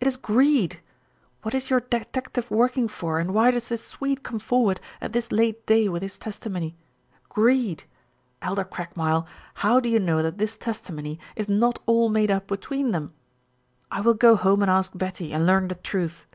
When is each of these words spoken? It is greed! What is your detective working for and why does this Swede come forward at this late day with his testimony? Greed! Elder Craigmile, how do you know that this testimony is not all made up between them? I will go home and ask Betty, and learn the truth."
It 0.00 0.08
is 0.08 0.16
greed! 0.16 0.80
What 1.42 1.54
is 1.54 1.70
your 1.70 1.78
detective 1.78 2.50
working 2.50 2.88
for 2.88 3.20
and 3.20 3.32
why 3.32 3.52
does 3.52 3.68
this 3.68 3.84
Swede 3.86 4.24
come 4.24 4.40
forward 4.40 4.80
at 5.00 5.12
this 5.12 5.30
late 5.30 5.66
day 5.66 5.88
with 5.88 6.02
his 6.02 6.18
testimony? 6.18 6.74
Greed! 7.28 7.84
Elder 8.42 8.64
Craigmile, 8.64 9.24
how 9.54 9.78
do 9.78 9.88
you 9.88 10.00
know 10.00 10.20
that 10.20 10.36
this 10.38 10.56
testimony 10.56 11.20
is 11.36 11.48
not 11.48 11.78
all 11.86 12.08
made 12.08 12.32
up 12.32 12.48
between 12.48 12.90
them? 12.90 13.12
I 13.88 14.00
will 14.00 14.14
go 14.14 14.34
home 14.34 14.62
and 14.62 14.68
ask 14.72 14.98
Betty, 14.98 15.32
and 15.32 15.46
learn 15.46 15.68
the 15.68 15.76
truth." 15.76 16.26